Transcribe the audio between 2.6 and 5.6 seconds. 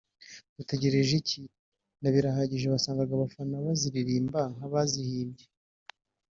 wasangaga abafana baziririmba nk’abazihimbye